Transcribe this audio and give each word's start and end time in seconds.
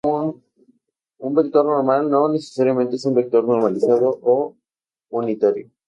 Un 1.27 1.35
vector 1.35 1.63
normal 1.63 2.09
no 2.09 2.27
necesariamente 2.27 2.95
es 2.95 3.05
un 3.05 3.13
vector 3.13 3.43
normalizado 3.45 4.17
o 4.23 4.55
unitario. 5.11 5.69